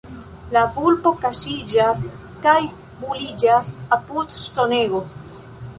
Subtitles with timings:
[0.55, 2.07] La vulpo kaŝiĝas
[2.47, 2.57] kaj
[3.05, 5.07] buliĝas apud ŝtonego.